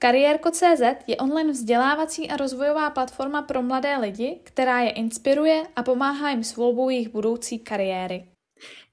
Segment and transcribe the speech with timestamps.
[0.00, 6.30] Kariérko.cz je online vzdělávací a rozvojová platforma pro mladé lidi, která je inspiruje a pomáhá
[6.30, 8.24] jim s volbou jejich budoucí kariéry.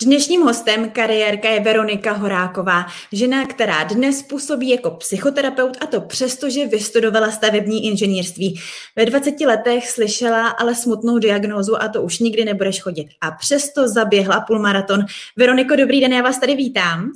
[0.03, 6.49] Dnešním hostem kariérka je Veronika Horáková, žena, která dnes působí jako psychoterapeut a to přesto,
[6.49, 8.59] že vystudovala stavební inženýrství.
[8.95, 13.07] Ve 20 letech slyšela ale smutnou diagnózu a to už nikdy nebudeš chodit.
[13.21, 15.05] A přesto zaběhla půlmaraton.
[15.37, 17.11] Veroniko, dobrý den, já vás tady vítám.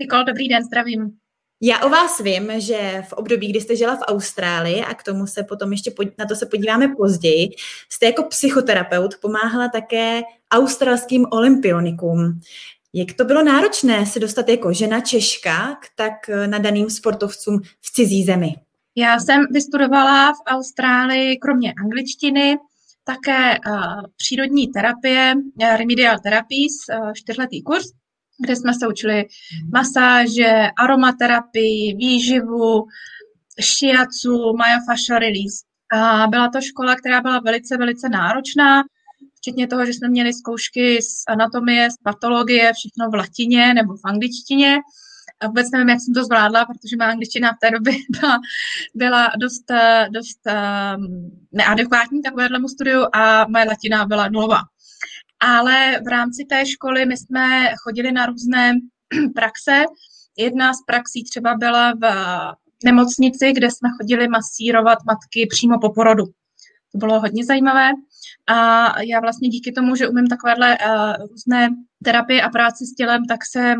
[0.00, 1.25] Nikol, dobrý den, zdravím.
[1.60, 5.26] Já o vás vím, že v období, kdy jste žila v Austrálii, a k tomu
[5.26, 7.48] se potom ještě na to se podíváme později,
[7.92, 12.40] jste jako psychoterapeut pomáhala také australským olympionikům.
[12.92, 16.12] Jak to bylo náročné se dostat jako žena Češka k tak
[16.46, 18.54] nadaným sportovcům v cizí zemi?
[18.96, 22.58] Já jsem vystudovala v Austrálii kromě angličtiny
[23.04, 27.86] také uh, přírodní terapie, uh, remedial therapies, uh, čtyřletý kurz
[28.38, 29.24] kde jsme se učili
[29.72, 32.86] masáže, aromaterapii, výživu,
[33.60, 35.64] shiatsu, myofascial release.
[35.92, 38.82] A byla to škola, která byla velice, velice náročná,
[39.34, 44.00] včetně toho, že jsme měli zkoušky z anatomie, z patologie, všechno v latině nebo v
[44.04, 44.78] angličtině.
[45.40, 48.38] A vůbec nevím, jak jsem to zvládla, protože má angličtina v té době byla,
[48.94, 49.64] byla dost,
[50.10, 54.60] dost um, neadekvátní takovému studiu a moje latina byla nulová
[55.40, 58.72] ale v rámci té školy my jsme chodili na různé
[59.34, 59.84] praxe.
[60.38, 62.06] Jedna z praxí třeba byla v
[62.84, 66.24] nemocnici, kde jsme chodili masírovat matky přímo po porodu.
[66.92, 67.90] To bylo hodně zajímavé.
[68.46, 71.68] A já vlastně díky tomu, že umím takovéhle uh, různé
[72.04, 73.78] terapie a práci s tělem, tak jsem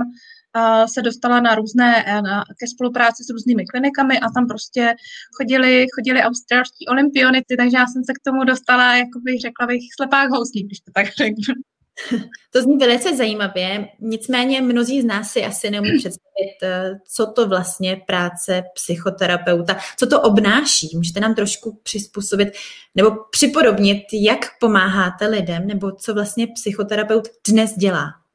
[0.86, 4.94] se dostala na různé, eh, na, ke spolupráci s různými klinikami a tam prostě
[5.36, 9.80] chodili, chodili australští olympionici, takže já jsem se k tomu dostala, jako bych řekla bych,
[9.96, 11.54] slepák houslí, když to tak řeknu.
[12.52, 17.48] To zní velice zajímavě, nicméně mnozí z nás si asi neumí představit, eh, co to
[17.48, 20.90] vlastně práce psychoterapeuta, co to obnáší.
[20.96, 22.48] Můžete nám trošku přizpůsobit
[22.94, 28.25] nebo připodobnit, jak pomáháte lidem, nebo co vlastně psychoterapeut dnes dělá?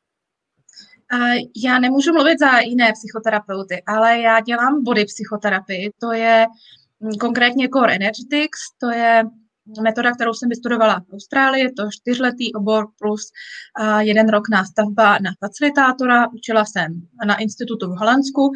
[1.56, 5.92] Já nemůžu mluvit za jiné psychoterapeuty, ale já dělám body psychoterapii.
[6.00, 6.46] To je
[7.00, 9.24] mm, konkrétně Core Energetics, to je
[9.82, 13.32] metoda, kterou jsem vystudovala v Austrálii, je to čtyřletý obor plus
[14.00, 16.28] jeden rok nástavba na facilitátora.
[16.34, 18.52] Učila jsem na institutu v Holandsku.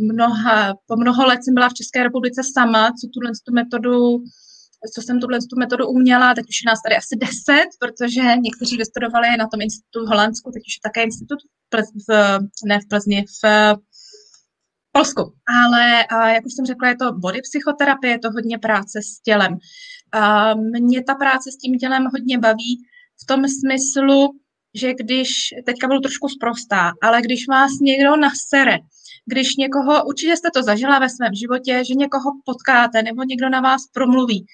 [0.00, 4.22] Mnoha, po mnoho let jsem byla v České republice sama, co tuhle tu metodu
[4.94, 8.76] co jsem tuhle tu metodu uměla, teď už je nás tady asi deset, protože někteří
[8.76, 12.78] vystudovali na tom institutu v Holandsku, teď už je také institut v, Plz, v ne
[12.80, 13.74] v Plzni, v
[14.92, 15.22] Polsku.
[15.48, 16.04] Ale
[16.34, 19.58] jak už jsem řekla, je to body psychoterapie, je to hodně práce s tělem.
[20.12, 22.82] A mě ta práce s tím tělem hodně baví
[23.22, 24.28] v tom smyslu,
[24.74, 25.30] že když,
[25.66, 28.78] teďka budu trošku zprostá, ale když vás někdo nasere,
[29.26, 33.60] když někoho, určitě jste to zažila ve svém životě, že někoho potkáte nebo někdo na
[33.60, 34.46] vás promluví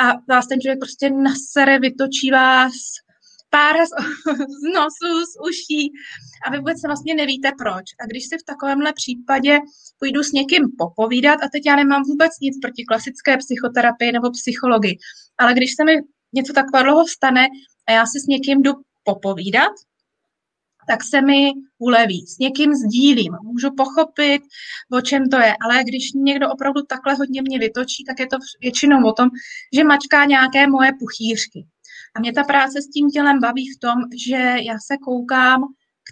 [0.00, 2.72] a vás ten člověk prostě nasere, vytočí vás
[3.50, 3.90] pár z,
[4.60, 5.92] z nosu, z uší
[6.46, 7.84] a vy vůbec vlastně nevíte proč.
[8.00, 9.58] A když si v takovémhle případě
[9.98, 14.96] půjdu s někým popovídat, a teď já nemám vůbec nic proti klasické psychoterapii nebo psychologii,
[15.38, 15.96] ale když se mi
[16.34, 17.46] něco takového stane
[17.88, 18.72] a já si s někým jdu
[19.04, 19.72] popovídat,
[20.90, 22.26] tak se mi uleví.
[22.26, 24.42] S někým sdílím, můžu pochopit,
[24.92, 28.36] o čem to je, ale když někdo opravdu takhle hodně mě vytočí, tak je to
[28.60, 29.28] většinou o tom,
[29.74, 31.66] že mačká nějaké moje puchýřky.
[32.16, 33.94] A mě ta práce s tím tělem baví v tom,
[34.26, 34.36] že
[34.68, 35.60] já se koukám,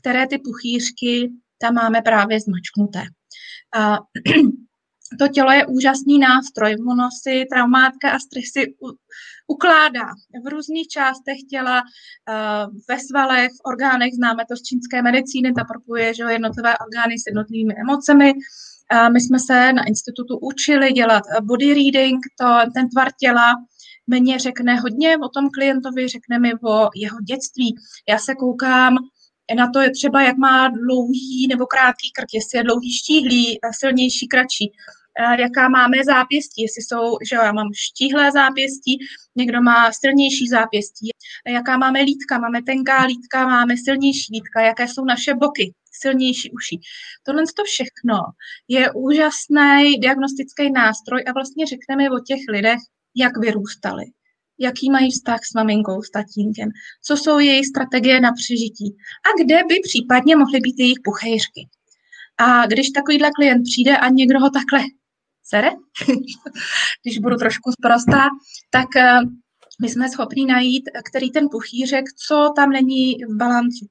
[0.00, 3.02] které ty puchýřky tam máme právě zmačknuté.
[3.74, 3.98] A
[5.18, 6.76] to tělo je úžasný nástroj.
[6.90, 8.74] Ono si traumátka a stresy
[9.46, 10.06] ukládá
[10.44, 15.64] v různých částech těla, eh, ve svalech, v orgánech, známe to z čínské medicíny, ta
[15.64, 18.32] propuje že jednotlivé orgány s jednotlivými emocemi.
[19.12, 23.54] My jsme se na institutu učili dělat body reading, to, ten tvar těla
[24.06, 27.76] mě řekne hodně o tom klientovi, řekne mi o jeho dětství.
[28.08, 28.96] Já se koukám
[29.56, 34.28] na to, je třeba, jak má dlouhý nebo krátký krk, jestli je dlouhý, štíhlý, silnější,
[34.28, 34.72] kratší.
[35.38, 38.98] Jaká máme zápěstí, jestli jsou, že já mám štíhlé zápěstí,
[39.36, 41.10] někdo má silnější zápěstí,
[41.48, 46.76] jaká máme lítka, máme tenká lítka, máme silnější lítka, jaké jsou naše boky, silnější uši.
[47.22, 48.14] Tohle to všechno
[48.68, 52.78] je úžasný diagnostický nástroj a vlastně řekneme o těch lidech,
[53.16, 54.04] jak vyrůstali,
[54.58, 56.68] jaký mají vztah s maminkou, s tatínkem,
[57.02, 58.96] co jsou jejich strategie na přežití
[59.26, 61.68] a kde by případně mohly být jejich puchejřky.
[62.38, 64.80] A když takovýhle klient přijde a někdo ho takhle
[65.44, 65.70] sere,
[67.02, 68.24] když budu trošku zprostá,
[68.70, 69.20] tak eh,
[69.82, 73.86] my jsme schopni najít, který ten puchýřek, co tam není v balancu.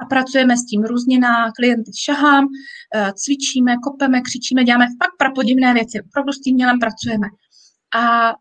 [0.00, 2.44] a pracujeme s tím různě na klienty šahám,
[2.94, 7.26] eh, cvičíme, kopeme, křičíme, děláme fakt prapodivné věci, opravdu s tím mělem pracujeme.
[7.96, 8.34] A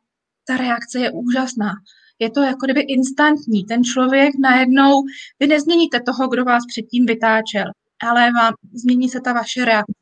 [0.51, 1.71] ta reakce je úžasná.
[2.19, 3.65] Je to jako kdyby instantní.
[3.65, 5.03] Ten člověk najednou,
[5.39, 7.65] vy nezměníte toho, kdo vás předtím vytáčel,
[8.03, 9.93] ale vám změní se ta vaše reakce.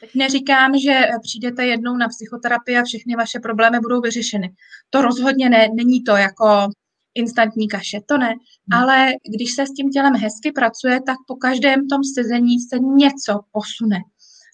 [0.00, 4.50] Teď neříkám, že přijdete jednou na psychoterapii a všechny vaše problémy budou vyřešeny.
[4.90, 6.68] To rozhodně ne, není to jako
[7.14, 8.28] instantní kaše, to ne.
[8.28, 8.82] Hmm.
[8.82, 9.06] Ale
[9.36, 13.98] když se s tím tělem hezky pracuje, tak po každém tom sezení se něco posune.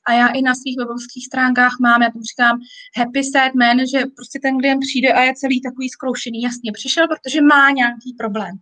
[0.06, 2.58] A já i na svých webovských stránkách mám, já tomu říkám
[2.96, 6.42] happy sad man, že prostě ten klient přijde a je celý takový zkroušený.
[6.42, 8.54] Jasně, přišel, protože má nějaký problém.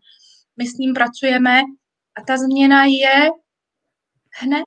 [0.56, 1.60] My s ním pracujeme
[2.14, 3.30] a ta změna je
[4.40, 4.64] hned.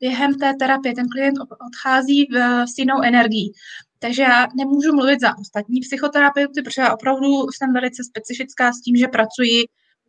[0.00, 1.38] Během té terapie ten klient
[1.68, 3.52] odchází v, s jinou energií.
[3.98, 7.26] Takže já nemůžu mluvit za ostatní psychoterapeuty, protože já opravdu
[7.56, 9.64] jsem velice specifická s tím, že pracuji,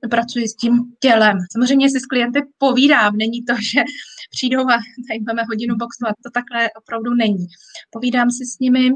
[0.09, 1.37] pracuji s tím tělem.
[1.51, 3.83] Samozřejmě si s klienty povídám, není to, že
[4.31, 4.77] přijdou a
[5.07, 7.45] tady máme hodinu boxovat, to takhle opravdu není.
[7.91, 8.89] Povídám si s nimi,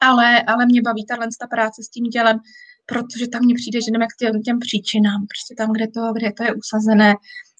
[0.00, 2.38] ale, ale mě baví ta práce s tím tělem,
[2.86, 6.32] protože tam mně přijde, že jdeme k těm, těm příčinám, prostě tam, kde to, kde
[6.32, 7.14] to je usazené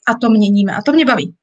[0.08, 0.72] a to měníme.
[0.75, 1.34] A to mě baví.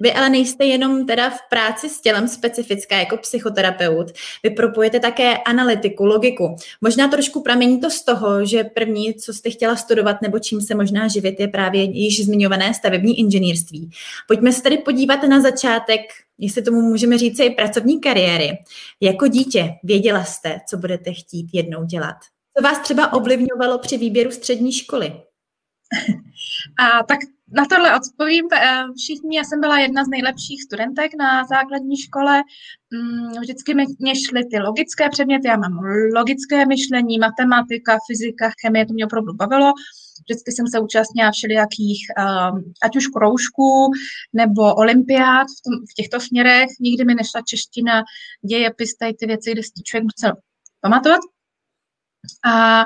[0.00, 4.12] Vy ale nejste jenom teda v práci s tělem specifická jako psychoterapeut,
[4.42, 6.56] vy propojete také analytiku, logiku.
[6.80, 10.74] Možná trošku pramení to z toho, že první, co jste chtěla studovat nebo čím se
[10.74, 13.90] možná živit, je právě již zmiňované stavební inženýrství.
[14.28, 16.00] Pojďme se tedy podívat na začátek,
[16.38, 18.58] jestli tomu můžeme říct i pracovní kariéry.
[19.00, 22.16] Jako dítě věděla jste, co budete chtít jednou dělat?
[22.58, 25.12] Co vás třeba ovlivňovalo při výběru střední školy?
[26.78, 27.18] A tak
[27.52, 28.48] na tohle odpovím.
[28.52, 32.42] Eh, všichni, já jsem byla jedna z nejlepších studentek na základní škole.
[32.92, 35.48] Mm, vždycky mě šly ty logické předměty.
[35.48, 35.78] Já mám
[36.14, 39.72] logické myšlení, matematika, fyzika, chemie, to mě opravdu bavilo.
[40.24, 43.90] Vždycky jsem se účastnila všelijakých, um, ať už kroužků
[44.32, 46.68] nebo olympiád v, v těchto směrech.
[46.80, 48.02] Nikdy mi nešla čeština,
[48.48, 50.36] dějepis, ty věci, kde si člověk musel
[50.80, 51.20] pamatovat.
[52.44, 52.84] A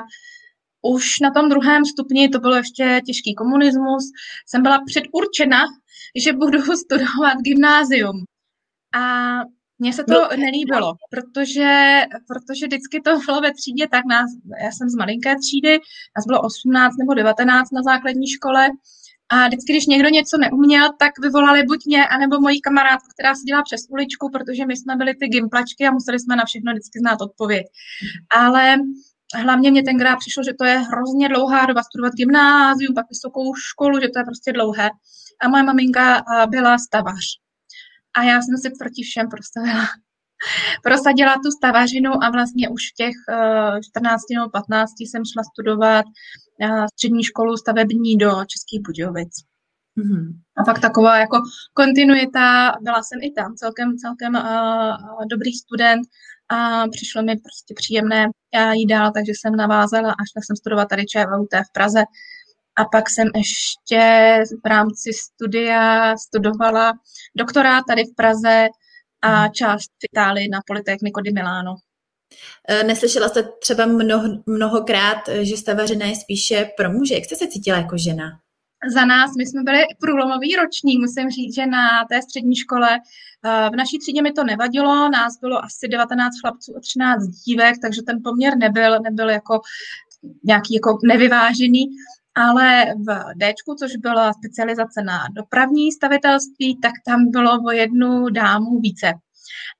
[0.81, 4.03] už na tom druhém stupni, to bylo ještě těžký komunismus,
[4.47, 5.61] jsem byla předurčena,
[6.15, 8.23] že budu studovat gymnázium.
[8.93, 9.01] A
[9.79, 10.37] mně se to no.
[10.37, 14.29] nelíbilo, protože, protože vždycky to bylo ve třídě tak, nás,
[14.63, 15.79] já jsem z malinké třídy,
[16.17, 18.69] nás bylo 18 nebo 19 na základní škole
[19.31, 23.43] a vždycky, když někdo něco neuměl, tak vyvolali buď mě, anebo mojí kamarádku, která se
[23.47, 26.99] dělá přes uličku, protože my jsme byli ty gimplačky a museli jsme na všechno vždycky
[26.99, 27.65] znát odpověď.
[28.35, 28.75] Ale
[29.35, 33.99] hlavně mě tenkrát přišlo, že to je hrozně dlouhá doba studovat gymnázium, pak vysokou školu,
[33.99, 34.89] že to je prostě dlouhé.
[35.41, 37.25] A moje maminka byla stavař.
[38.17, 39.87] A já jsem si proti všem prostavila
[40.83, 43.15] prosadila tu stavařinu a vlastně už v těch
[43.89, 46.05] 14 nebo 15 jsem šla studovat
[46.93, 49.33] střední školu stavební do Českých Budějovic.
[49.97, 50.27] Mm-hmm.
[50.57, 51.37] A pak taková jako
[51.73, 56.01] kontinuita, byla jsem i tam celkem, celkem uh, dobrý student
[56.51, 58.27] a přišlo mi prostě příjemné
[58.73, 62.03] jít dál, takže jsem navázala a šla jsem studovat tady ČVUT v Praze.
[62.75, 63.99] A pak jsem ještě
[64.65, 66.93] v rámci studia studovala
[67.37, 68.67] doktorát tady v Praze
[69.21, 71.75] a část v Itálii na Politecnico di Milano.
[72.67, 77.15] E, neslyšela jste třeba mnoho, mnohokrát, že stavařina je spíše pro muže.
[77.15, 78.39] Jak jste se cítila jako žena?
[78.89, 82.99] za nás, my jsme byli průlomový ročník, musím říct, že na té střední škole
[83.43, 88.01] v naší třídě mi to nevadilo, nás bylo asi 19 chlapců a 13 dívek, takže
[88.01, 89.61] ten poměr nebyl, nebyl jako
[90.43, 91.85] nějaký jako nevyvážený,
[92.35, 98.79] ale v D, což byla specializace na dopravní stavitelství, tak tam bylo o jednu dámu
[98.79, 99.13] více.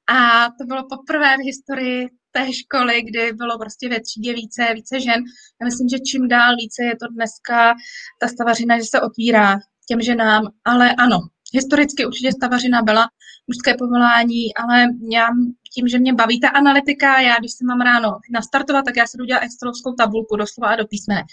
[0.08, 5.00] A to bylo poprvé v historii té školy, kdy bylo prostě ve třídě více, více
[5.00, 5.24] žen.
[5.62, 7.74] Já myslím, že čím dál více je to dneska
[8.20, 9.58] ta stavařina, že se otvírá
[9.88, 11.20] těm ženám, ale ano,
[11.52, 13.08] historicky určitě stavařina byla
[13.48, 15.28] mužské povolání, ale já
[15.74, 19.18] tím, že mě baví ta analytika, já když se mám ráno nastartovat, tak já se
[19.18, 21.24] jdu dělat excelovskou tabulku doslova a do písmene.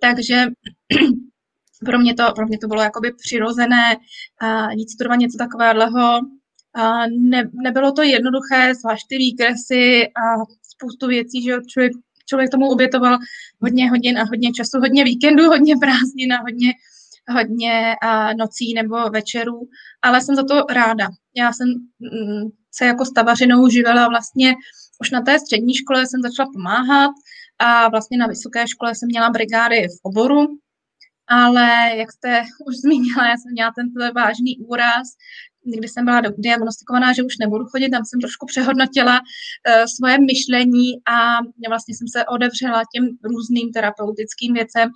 [0.00, 0.46] Takže
[1.84, 3.96] pro mě to, pro mě to bylo jakoby přirozené
[4.40, 6.20] a jít studovat něco takového
[6.74, 11.92] a ne, nebylo to jednoduché, zvlášť ty výkresy a spoustu věcí, že člověk,
[12.26, 13.18] člověk tomu obětoval
[13.62, 16.72] hodně hodin a hodně času, hodně víkendů, hodně prázdnin a hodně,
[17.30, 17.94] hodně
[18.38, 19.60] nocí nebo večerů,
[20.02, 21.08] ale jsem za to ráda.
[21.36, 21.68] Já jsem
[21.98, 24.54] mm, se jako stavařinou živela vlastně
[25.00, 27.10] už na té střední škole jsem začala pomáhat
[27.58, 30.46] a vlastně na vysoké škole jsem měla brigády v oboru,
[31.26, 35.08] ale jak jste už zmínila, já jsem měla ten vážný úraz,
[35.78, 40.88] kdy jsem byla diagnostikovaná, že už nebudu chodit, tam jsem trošku přehodnotila uh, svoje myšlení
[41.08, 44.90] a vlastně jsem se odevřela těm různým terapeutickým věcem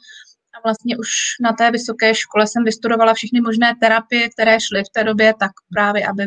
[0.65, 4.93] a vlastně už na té vysoké škole jsem vystudovala všechny možné terapie, které šly v
[4.93, 6.23] té době, tak právě, aby,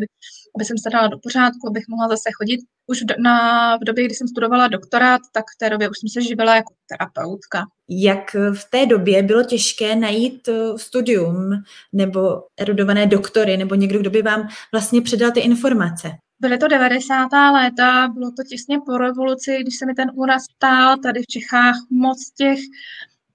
[0.56, 2.60] aby jsem se dala do pořádku, abych mohla zase chodit.
[2.88, 6.10] Už v, na, v době, kdy jsem studovala doktorát, tak v té době už jsem
[6.10, 7.66] se živila jako terapeutka.
[7.90, 11.64] Jak v té době bylo těžké najít eh, studium
[11.94, 16.12] nebo erudované doktory nebo někdo, kdo by vám vlastně předal ty informace?
[16.44, 17.28] Byly to 90.
[17.54, 21.76] léta, bylo to těsně po revoluci, když se mi ten úraz stál, tady v Čechách
[21.90, 22.60] moc těch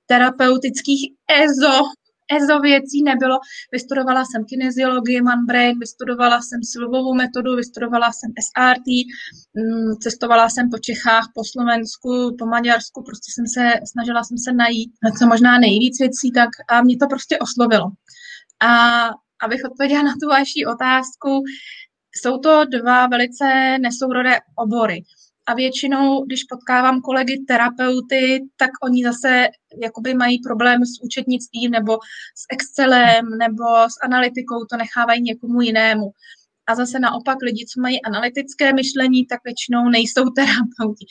[0.08, 1.02] terapeutických
[1.42, 1.76] EZO,
[2.36, 3.38] EZO věcí nebylo.
[3.72, 8.88] Vystudovala jsem kineziologii, Manbrain, vystudovala jsem silovou metodu, vystudovala jsem SRT,
[9.56, 14.52] mm, cestovala jsem po Čechách, po Slovensku, po Maďarsku, prostě jsem se, snažila jsem se
[14.52, 17.86] najít co možná nejvíc věcí, tak a mě to prostě oslovilo.
[18.62, 18.70] A
[19.44, 21.42] abych odpověděla na tu vaši otázku,
[22.16, 25.02] jsou to dva velice nesourodé obory.
[25.48, 29.48] A většinou, když potkávám kolegy terapeuty, tak oni zase
[29.82, 31.92] jakoby mají problém s účetnictvím nebo
[32.34, 36.10] s Excelem nebo s analytikou, to nechávají někomu jinému.
[36.66, 41.06] A zase naopak lidi, co mají analytické myšlení, tak většinou nejsou terapeuti.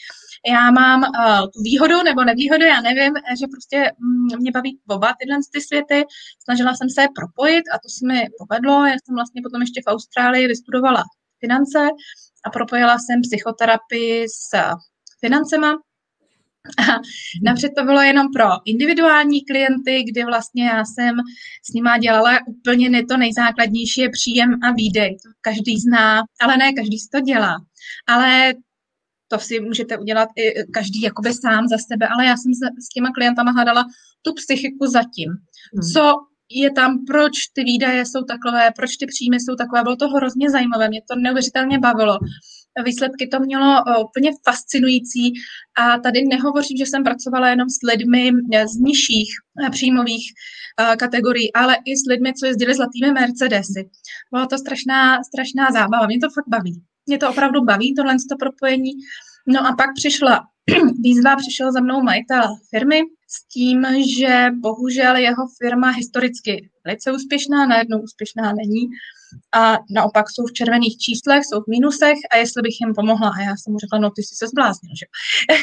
[0.48, 5.14] Já mám uh, tu výhodu nebo nevýhodu, já nevím, že prostě mm, mě baví oba
[5.20, 6.04] tyhle ty světy.
[6.44, 8.86] Snažila jsem se je propojit a to se mi povedlo.
[8.86, 11.04] Já jsem vlastně potom ještě v Austrálii vystudovala
[11.40, 11.88] finance
[12.44, 14.50] a propojila jsem psychoterapii s
[15.20, 15.78] financema.
[16.78, 17.00] A
[17.42, 21.16] napřed to bylo jenom pro individuální klienty, kdy vlastně já jsem
[21.70, 25.16] s nima dělala úplně ne to nejzákladnější je příjem a výdej.
[25.16, 27.56] To každý zná, ale ne každý si to dělá.
[28.06, 28.54] Ale
[29.28, 33.10] to si můžete udělat i každý jakoby sám za sebe, ale já jsem s těma
[33.12, 33.84] klientama hledala
[34.22, 35.28] tu psychiku zatím.
[35.28, 35.82] Hmm.
[35.92, 36.14] Co
[36.50, 39.82] je tam, proč ty výdaje jsou takové, proč ty příjmy jsou takové.
[39.82, 42.18] Bylo to hrozně zajímavé, mě to neuvěřitelně bavilo.
[42.84, 45.32] Výsledky to mělo úplně fascinující
[45.78, 49.28] a tady nehovořím, že jsem pracovala jenom s lidmi e, z nižších
[49.66, 50.24] e, příjmových
[50.98, 53.90] kategorií, ale i s lidmi, co jezdili zlatými Mercedesy.
[54.32, 56.82] Byla to strašná, strašná zábava, mě to fakt baví.
[57.06, 58.92] Mě to opravdu baví, tohle to propojení.
[59.46, 60.40] No a pak přišla
[61.02, 63.86] výzva, přišel za mnou majitel firmy s tím,
[64.18, 68.88] že bohužel jeho firma historicky velice úspěšná, najednou úspěšná není
[69.54, 73.30] a naopak jsou v červených číslech, jsou v minusech a jestli bych jim pomohla.
[73.36, 75.06] A já jsem mu řekla, no ty jsi se zbláznil, že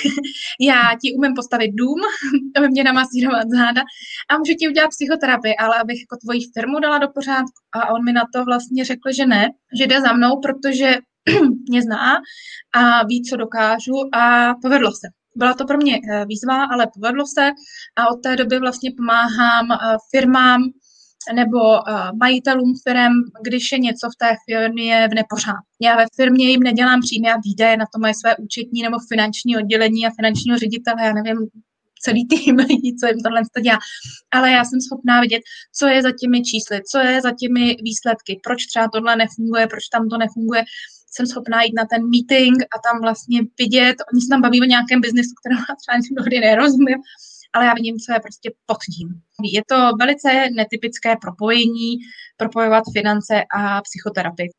[0.60, 2.00] já ti umím postavit dům,
[2.58, 3.82] aby mě namasírovat záda
[4.30, 7.60] a můžu ti udělat psychoterapii, ale abych jako tvoji firmu dala do pořádku.
[7.74, 10.98] A on mi na to vlastně řekl, že ne, že jde za mnou, protože
[11.70, 12.22] mě zná
[12.74, 15.25] a ví, co dokážu a povedlo se.
[15.36, 17.52] Byla to pro mě eh, výzva, ale povedlo se
[17.96, 20.62] a od té doby vlastně pomáhám eh, firmám
[21.36, 23.14] nebo eh, majitelům firm,
[23.44, 25.66] když je něco v té firmě v nepořádku.
[25.82, 30.08] Já ve firmě jim nedělám příjmy výdaje, na to mají své účetní nebo finanční oddělení
[30.08, 31.38] a finančního ředitele, já nevím,
[32.06, 33.80] celý tým lidí, co jim tohle to dělá.
[34.32, 35.42] Ale já jsem schopná vidět,
[35.78, 39.84] co je za těmi čísly, co je za těmi výsledky, proč třeba tohle nefunguje, proč
[39.94, 40.64] tam to nefunguje
[41.16, 44.72] jsem schopná jít na ten meeting a tam vlastně vidět, oni se tam baví o
[44.74, 46.98] nějakém biznesu, kterého třeba mnohdy nerozumím,
[47.54, 49.08] ale já vidím, co je prostě pod tím.
[49.54, 51.98] Je to velice netypické propojení,
[52.38, 54.50] propojovat finance a psychoterapii.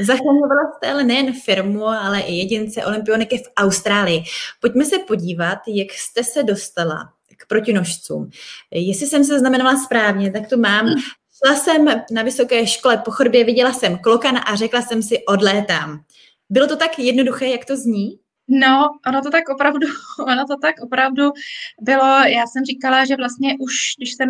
[0.00, 4.22] Zachraňovala jste ale nejen firmu, ale i jedince olympioniky v Austrálii.
[4.60, 8.30] Pojďme se podívat, jak jste se dostala k protinožcům.
[8.70, 10.94] Jestli jsem se znamenala správně, tak to mám
[11.44, 16.00] Šla jsem na vysoké škole po chodbě, viděla jsem klokan a řekla jsem si odlétám.
[16.50, 18.18] Bylo to tak jednoduché, jak to zní?
[18.48, 19.86] No, ono to tak opravdu,
[20.26, 21.22] ono to tak opravdu
[21.82, 22.22] bylo.
[22.24, 24.28] Já jsem říkala, že vlastně už, když jsem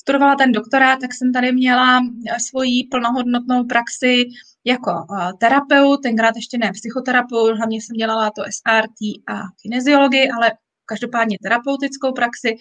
[0.00, 2.00] studovala ten doktorát, tak jsem tady měla
[2.48, 4.24] svoji plnohodnotnou praxi
[4.64, 10.52] jako uh, terapeut, tenkrát ještě ne psychoterapeut, hlavně jsem dělala to SRT a kineziologii, ale
[10.84, 12.56] každopádně terapeutickou praxi.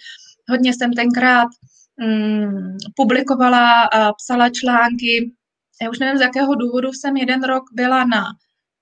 [0.49, 1.47] Hodně jsem tenkrát
[1.97, 5.31] mm, publikovala a psala články.
[5.81, 8.23] Já už nevím, z jakého důvodu jsem jeden rok byla na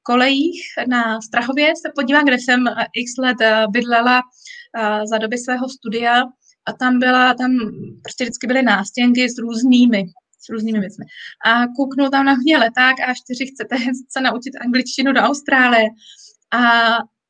[0.03, 4.21] kolejích na Strahově se podívám, kde jsem x let eh, bydlela
[4.77, 6.23] eh, za doby svého studia
[6.65, 7.51] a tam byla, tam
[8.03, 10.05] prostě vždycky byly nástěnky s různými
[10.45, 11.05] s různými věcmi.
[11.45, 13.75] A kouknul tam na mě leták a čtyři chcete
[14.09, 15.89] se naučit angličtinu do Austrálie.
[16.53, 16.61] A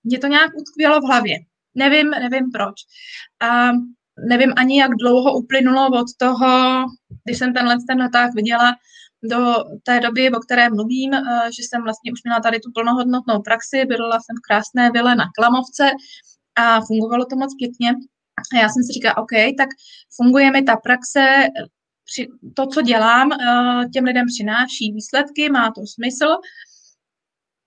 [0.04, 1.38] mě to nějak utkvělo v hlavě.
[1.76, 2.76] Nevím, nevím proč.
[3.42, 3.72] A
[4.30, 6.84] nevím ani, jak dlouho uplynulo od toho,
[7.26, 8.76] když jsem tenhle ten leták viděla,
[9.24, 11.22] do té doby, o které mluvím, eh,
[11.56, 15.26] že jsem vlastně už měla tady tu plnohodnotnou praxi, bydlela jsem v krásné vile na
[15.38, 15.92] Klamovce
[16.56, 17.90] a fungovalo to moc pěkně.
[18.54, 19.70] A já jsem si říkala, OK, tak
[20.16, 21.48] funguje mi ta praxe,
[22.56, 26.30] to, co dělám, eh, těm lidem přináší výsledky, má to smysl,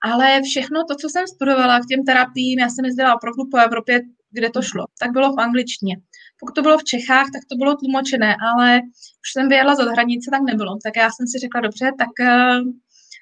[0.03, 4.01] ale všechno to, co jsem studovala k těm terapiím, já jsem jezdila opravdu po Evropě,
[4.31, 5.97] kde to šlo, tak bylo v angličtině.
[6.41, 8.81] Pokud to bylo v Čechách, tak to bylo tlumočené, ale
[9.25, 10.79] už jsem vyjela za hranice, tak nebylo.
[10.85, 12.61] Tak já jsem si řekla, dobře, tak uh,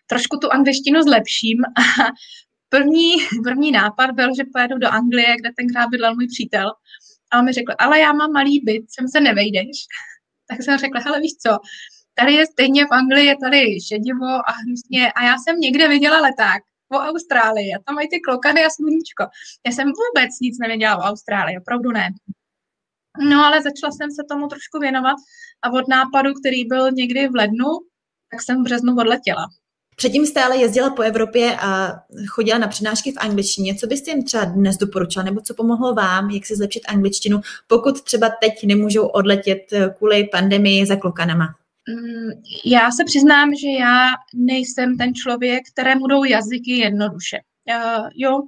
[0.06, 1.58] trošku tu angličtinu zlepším.
[1.78, 2.12] A
[2.68, 6.72] první, první nápad byl, že pojedu do Anglie, kde tenkrát bydlel můj přítel.
[7.30, 9.76] A on mi řekl, ale já mám malý byt, sem se nevejdeš.
[10.48, 11.58] tak jsem řekla, hele víš co,
[12.14, 16.20] tady je stejně v Anglii, je tady šedivo a hnusně a já jsem někde viděla
[16.20, 19.24] leták o Austrálii a tam mají ty klokany a sluníčko.
[19.66, 22.08] Já jsem vůbec nic nevěděla o Austrálii, opravdu ne.
[23.18, 25.16] No ale začala jsem se tomu trošku věnovat
[25.62, 27.68] a od nápadu, který byl někdy v lednu,
[28.30, 29.46] tak jsem v březnu odletěla.
[29.96, 31.92] Předtím jste ale jezdila po Evropě a
[32.28, 33.74] chodila na přednášky v angličtině.
[33.74, 38.02] Co byste jim třeba dnes doporučila, nebo co pomohlo vám, jak si zlepšit angličtinu, pokud
[38.02, 39.60] třeba teď nemůžou odletět
[39.98, 41.54] kvůli pandemii za klokanama?
[41.88, 42.30] Mm,
[42.64, 47.38] já se přiznám, že já nejsem ten člověk, kterému jdou jazyky jednoduše.
[47.68, 48.42] Uh, jo,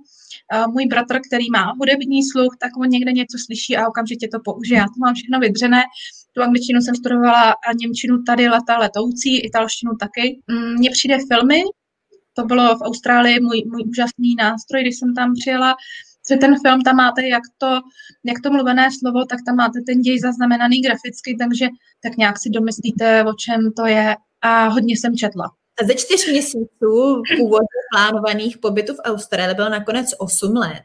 [0.73, 4.79] můj bratr, který má hudební sluch, tak on někde něco slyší a okamžitě to použije.
[4.79, 5.83] Já to mám všechno vydřené.
[6.33, 10.41] Tu angličtinu jsem studovala a němčinu tady leta letoucí, italštinu taky.
[10.51, 11.63] Mm, mně přijde filmy,
[12.37, 15.75] to bylo v Austrálii můj, můj úžasný nástroj, když jsem tam přijela,
[16.31, 17.81] že ten film tam máte jak to,
[18.25, 21.69] jak to mluvené slovo, tak tam máte ten děj zaznamenaný graficky, takže
[22.03, 25.45] tak nějak si domyslíte, o čem to je a hodně jsem četla.
[25.85, 30.85] Ze čtyř měsíců původně plánovaných pobytů v Austrálii bylo nakonec 8 let.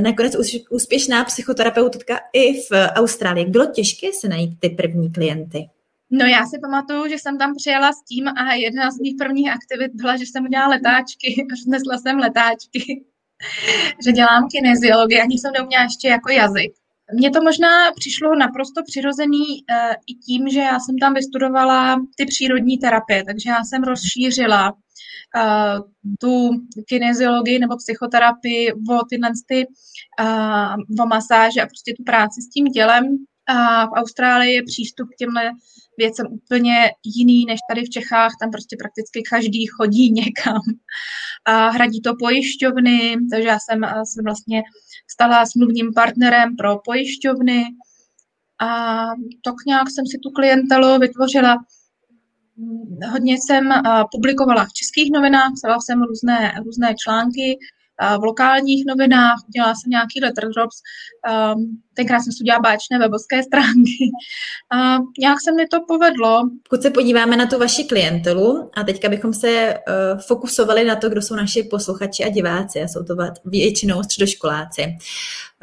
[0.00, 0.36] Nakonec
[0.70, 3.46] úspěšná psychoterapeutka i v Austrálii.
[3.46, 5.68] Bylo těžké se najít ty první klienty?
[6.10, 9.50] No já si pamatuju, že jsem tam přijela s tím a jedna z mých prvních
[9.50, 13.04] aktivit byla, že jsem udělala letáčky nesla jsem letáčky.
[14.04, 16.72] že dělám kineziologii, ani jsem neuměla ještě jako jazyk.
[17.14, 22.26] Mně to možná přišlo naprosto přirozený uh, i tím, že já jsem tam vystudovala ty
[22.26, 25.80] přírodní terapie, takže já jsem rozšířila uh,
[26.20, 26.50] tu
[26.88, 29.66] kineziologii nebo psychoterapii o tyhle ty,
[30.20, 33.04] uh, o masáže a prostě tu práci s tím tělem.
[33.48, 35.50] A v Austrálii je přístup k těmhle
[35.98, 38.32] věcem úplně jiný než tady v Čechách.
[38.40, 40.60] Tam prostě prakticky každý chodí někam
[41.44, 43.80] a hradí to pojišťovny, takže já jsem
[44.14, 44.62] se vlastně
[45.10, 47.64] stala smluvním partnerem pro pojišťovny
[48.60, 48.68] a
[49.44, 51.56] tak nějak jsem si tu klientelu vytvořila.
[53.10, 53.68] Hodně jsem
[54.12, 57.58] publikovala v českých novinách, psala jsem různé, různé články,
[58.20, 60.76] v lokálních novinách, dělala jsem nějaký letter drops,
[61.54, 64.04] um, tenkrát jsem si udělala báčné webovské stránky.
[64.70, 66.50] A nějak se mi to povedlo.
[66.70, 71.08] Pokud se podíváme na tu vaši klientelu, a teďka bychom se uh, fokusovali na to,
[71.08, 74.82] kdo jsou naši posluchači a diváci, a jsou to většinou středoškoláci.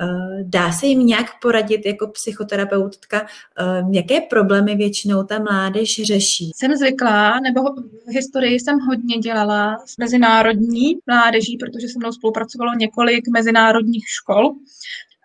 [0.01, 6.51] Uh, dá se jim nějak poradit jako psychoterapeutka, uh, jaké problémy většinou ta mládež řeší?
[6.55, 7.61] Jsem zvyklá, nebo
[8.07, 14.55] v historii jsem hodně dělala s mezinárodní mládeží, protože se mnou spolupracovalo několik mezinárodních škol.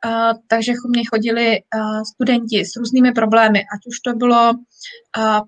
[0.07, 1.59] Uh, takže mě chodili
[2.15, 4.53] studenti s různými problémy, ať už to bylo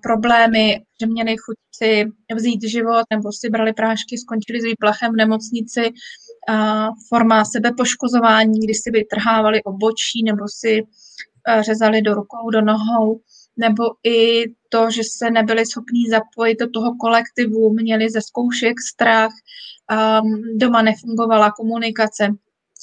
[0.03, 5.15] problémy, že měli chuť si vzít život, nebo si brali prášky, skončili s výplachem v
[5.15, 5.91] nemocnici,
[7.09, 10.81] forma sebepoškozování, kdy si vytrhávali obočí, nebo si
[11.61, 13.19] řezali do rukou, do nohou,
[13.57, 19.31] nebo i to, že se nebyli schopní zapojit do toho kolektivu, měli ze zkoušek strach,
[20.55, 22.29] doma nefungovala komunikace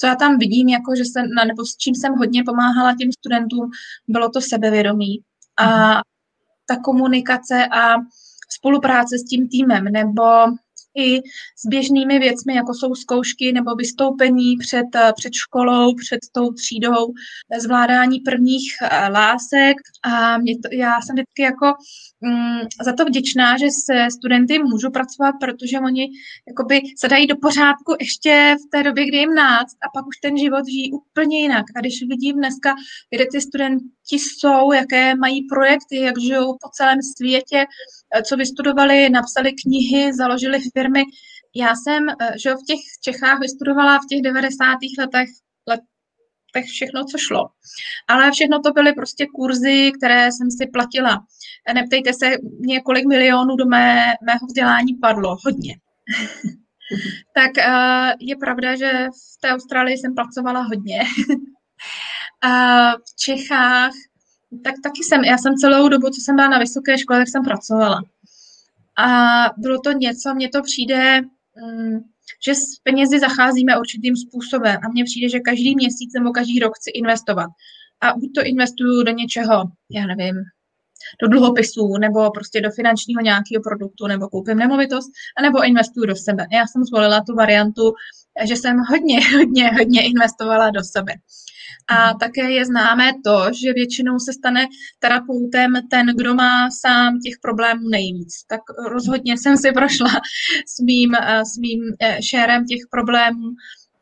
[0.01, 3.69] co já tam vidím, jako že jsem, nebo s čím jsem hodně pomáhala těm studentům,
[4.07, 5.21] bylo to sebevědomí
[5.57, 6.01] a mhm.
[6.65, 7.95] ta komunikace a
[8.49, 10.23] spolupráce s tím týmem, nebo
[10.97, 11.19] i
[11.57, 17.07] s běžnými věcmi, jako jsou zkoušky nebo vystoupení před, eh, před školou, před tou třídou,
[17.59, 19.77] zvládání prvních eh, lásek.
[20.03, 21.73] A mě to, já jsem vždycky jako
[22.21, 26.09] mm, za to vděčná, že se studenty můžu pracovat, protože oni
[26.47, 30.17] jakoby se dají do pořádku ještě v té době, kdy jim náct a pak už
[30.17, 31.65] ten život žijí úplně jinak.
[31.75, 32.75] A když vidím dneska,
[33.15, 37.65] kde ty studenti jsou, jaké mají projekty, jak žijou po celém světě, Eh,
[38.25, 41.03] co vystudovali, napsali knihy, založili firmy.
[41.55, 44.65] Já jsem eh, že v těch Čechách vystudovala v těch 90.
[44.99, 45.29] letech,
[45.67, 47.49] letech všechno, co šlo.
[48.07, 51.25] Ale všechno to byly prostě kurzy, které jsem si platila.
[51.73, 55.37] Neptejte se mě, kolik milionů do mé, mého vzdělání padlo.
[55.45, 55.75] Hodně.
[57.35, 57.51] tak
[58.19, 58.91] je pravda, že
[59.37, 60.99] v té Austrálii jsem pracovala hodně.
[62.97, 63.91] v Čechách
[64.63, 67.43] tak taky jsem, já jsem celou dobu, co jsem byla na vysoké škole, tak jsem
[67.43, 68.01] pracovala.
[68.97, 69.07] A
[69.57, 71.99] bylo to něco, mně to přijde, mm,
[72.45, 76.75] že s penězi zacházíme určitým způsobem a mně přijde, že každý měsíc nebo každý rok
[76.75, 77.49] chci investovat.
[78.01, 80.35] A buď to investuju do něčeho, já nevím,
[81.21, 86.47] do dluhopisů nebo prostě do finančního nějakého produktu nebo koupím nemovitost, anebo investuju do sebe.
[86.51, 87.93] Já jsem zvolila tu variantu
[88.45, 91.13] že jsem hodně, hodně, hodně investovala do sebe.
[91.87, 92.19] A mhm.
[92.19, 94.67] také je známé to, že většinou se stane
[94.99, 98.43] terapeutem ten, kdo má sám těch problémů nejvíc.
[98.47, 100.09] Tak rozhodně jsem si prošla
[100.67, 103.49] s mým, eh, s mým eh, šérem těch problémů.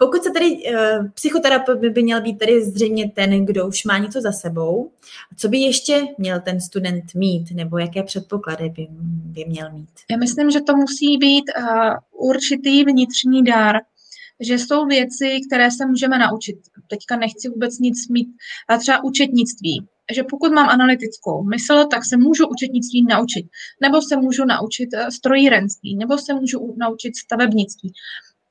[0.01, 4.21] Pokud se tedy uh, psychoterapeut by, měl být tedy zřejmě ten, kdo už má něco
[4.21, 4.91] za sebou,
[5.37, 9.89] co by ještě měl ten student mít, nebo jaké předpoklady by, by měl mít?
[10.11, 11.43] Já myslím, že to musí být
[12.11, 13.75] určitý vnitřní dar,
[14.39, 16.55] že jsou věci, které se můžeme naučit.
[16.87, 18.27] Teďka nechci vůbec nic mít,
[18.69, 19.87] a třeba učetnictví.
[20.15, 23.45] Že pokud mám analytickou mysl, tak se můžu učetnictví naučit.
[23.81, 27.93] Nebo se můžu naučit eh, strojírenství, nebo se můžu naučit stavebnictví.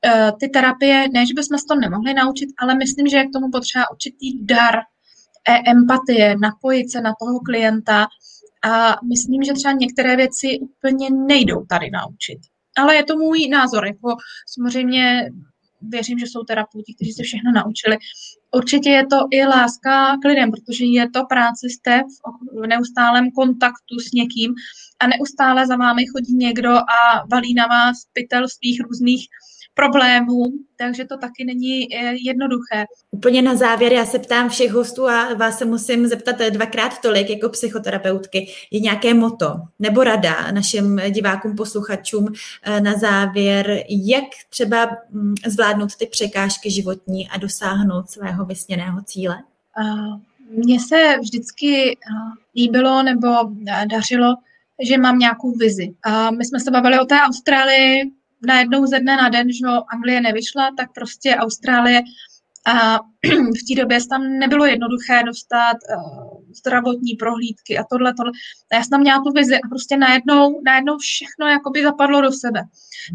[0.04, 3.32] Eh, ty terapie, ne, že bychom se to nemohli naučit, ale myslím, že je k
[3.32, 4.74] tomu potřeba určitý dar,
[5.48, 8.06] e, empatie, napojit se na toho klienta
[8.64, 12.38] a myslím, že třeba některé věci úplně nejdou tady naučit.
[12.78, 14.16] Ale je to můj názor, jako
[14.54, 15.30] samozřejmě
[15.80, 17.98] věřím, že jsou terapeuti, kteří se všechno naučili.
[18.54, 22.02] Určitě je to i láska k lidem, protože je to práce, jste
[22.62, 24.54] v neustálém kontaktu s někým
[25.00, 29.26] a neustále za vámi chodí někdo a valí na vás pytel svých různých
[29.78, 30.44] problémů,
[30.76, 32.84] takže to taky není eh, jednoduché.
[33.10, 37.00] Úplně na závěr já se ptám všech hostů a vás se musím zeptat eh, dvakrát
[37.00, 38.48] tolik jako psychoterapeutky.
[38.70, 42.26] Je nějaké moto nebo rada našim divákům, posluchačům
[42.62, 49.36] eh, na závěr, jak třeba mm, zvládnout ty překážky životní a dosáhnout svého vysněného cíle?
[50.50, 51.98] Mně se vždycky
[52.56, 53.28] líbilo nebo
[53.90, 54.34] dařilo,
[54.88, 55.94] že mám nějakou vizi.
[56.04, 60.20] A my jsme se bavili o té Austrálii, najednou ze dne na den, že Anglie
[60.20, 62.02] nevyšla, tak prostě Austrálie
[62.66, 62.98] a
[63.60, 68.32] v té době tam nebylo jednoduché dostat uh, zdravotní prohlídky a tohle, tohle.
[68.72, 72.32] A já jsem tam měla tu vizi a prostě najednou, najednou všechno jakoby zapadlo do
[72.32, 72.62] sebe.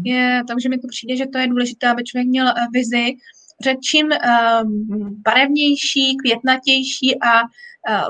[0.04, 3.06] Je, takže mi to přijde, že to je důležité, aby člověk měl uh, vizi,
[3.64, 4.70] že čím uh,
[5.22, 7.42] barevnější, květnatější a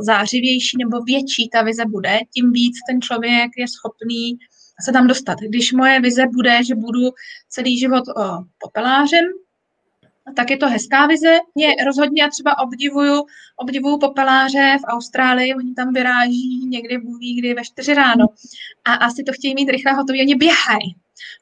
[0.00, 4.38] zářivější nebo větší ta vize bude, tím víc ten člověk je schopný
[4.80, 5.38] se tam dostat.
[5.40, 7.00] Když moje vize bude, že budu
[7.48, 9.24] celý život o, popelářem,
[10.36, 11.38] tak je to hezká vize.
[11.54, 13.22] Mě rozhodně já třeba obdivuju,
[13.56, 18.26] obdivuju popeláře v Austrálii, oni tam vyráží někdy buví, kdy ve čtyři ráno
[18.84, 20.96] a asi to chtějí mít rychle hotový, oni běhají.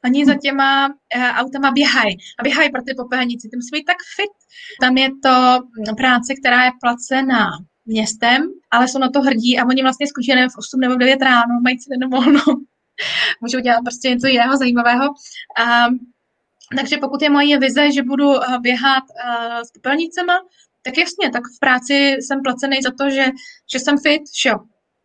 [0.05, 0.93] Oni za těma uh,
[1.23, 3.49] autama běhají a běhají pro ty popelnici.
[3.49, 4.31] Ty musí být tak fit.
[4.81, 5.59] Tam je to
[5.97, 7.49] práce, která je placená
[7.85, 8.41] městem,
[8.71, 11.79] ale jsou na to hrdí a oni vlastně skončí v 8 nebo 9 ráno, mají
[11.79, 12.41] si volno
[13.41, 15.05] můžou dělat prostě něco jiného zajímavého.
[15.07, 15.99] Um,
[16.77, 20.33] takže pokud je moje vize, že budu uh, běhat uh, s popelnicema,
[20.85, 23.25] tak jasně, tak v práci jsem placený za to, že,
[23.73, 24.57] že jsem fit, že jo.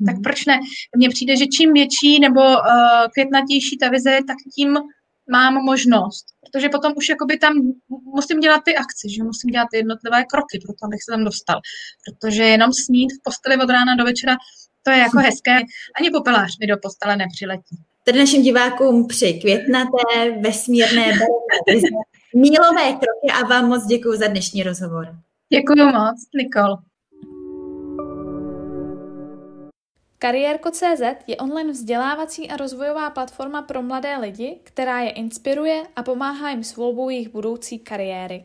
[0.06, 0.22] Tak mhm.
[0.22, 0.61] proč ne?
[0.96, 2.58] Mně přijde, že čím větší nebo uh,
[3.12, 4.78] květnatější ta vize, tak tím
[5.30, 6.24] mám možnost.
[6.44, 7.52] Protože potom už jakoby tam
[8.04, 11.24] musím dělat ty akci, že musím dělat ty jednotlivé kroky pro to, abych se tam
[11.24, 11.61] dostal.
[12.04, 14.37] Protože jenom snít v posteli od rána do večera,
[14.82, 15.56] to je jako hezké.
[15.98, 17.76] Ani popelář mi do postele nepřiletí.
[18.08, 21.88] Tedy našim divákům při květnaté, vesmírné, barevné
[22.34, 25.08] mílové kroky a vám moc děkuji za dnešní rozhovor.
[25.52, 26.76] Děkuji moc, Nikol.
[30.18, 36.50] Kariérko.cz je online vzdělávací a rozvojová platforma pro mladé lidi, která je inspiruje a pomáhá
[36.50, 38.44] jim s volbou jejich budoucí kariéry.